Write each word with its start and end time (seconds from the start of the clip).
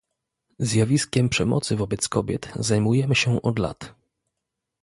Zjawiskiem 0.59 1.29
przemocy 1.29 1.75
wobec 1.75 2.09
kobiet 2.09 2.51
zajmujemy 2.55 3.15
się 3.15 3.41
od 3.41 3.59
lat 3.59 3.95